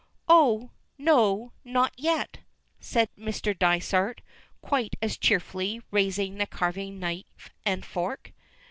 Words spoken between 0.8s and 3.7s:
no, not yet," says Mr.